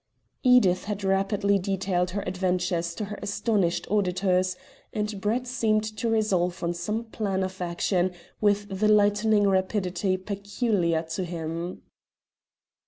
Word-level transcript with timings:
Edith 0.41 0.85
had 0.85 1.03
rapidly 1.03 1.59
detailed 1.59 2.09
her 2.09 2.23
adventures 2.23 2.95
to 2.95 3.05
her 3.05 3.19
astonished 3.21 3.85
auditors, 3.91 4.55
and 4.91 5.21
Brett 5.21 5.45
seemed 5.45 5.83
to 5.97 6.09
resolve 6.09 6.63
on 6.63 6.73
some 6.73 7.03
plan 7.03 7.43
of 7.43 7.61
action 7.61 8.11
with 8.39 8.79
the 8.79 8.87
lightning 8.87 9.47
rapidity 9.47 10.17
peculiar 10.17 11.03
to 11.03 11.23
him. 11.23 11.83